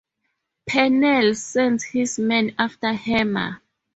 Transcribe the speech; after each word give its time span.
Pennell 0.67 1.35
sends 1.35 1.83
his 1.83 2.17
men 2.17 2.55
after 2.57 2.91
Hammer. 2.91 3.61